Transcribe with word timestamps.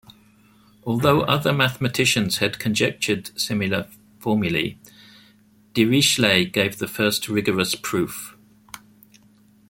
Although 0.83 1.21
other 1.25 1.53
mathematicians 1.53 2.37
had 2.37 2.57
conjectured 2.57 3.29
similar 3.39 3.87
formulae, 4.17 4.79
Dirichlet 5.75 6.51
gave 6.51 6.79
the 6.79 6.87
first 6.87 7.29
rigorous 7.29 7.75
proof. 7.75 8.35